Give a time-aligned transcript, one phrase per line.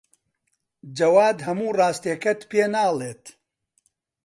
[0.97, 3.23] جەواد هەموو ڕاستییەکەت پێ ناڵێت.